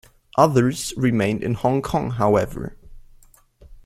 [0.35, 2.75] Others remained in Hong Kong, however.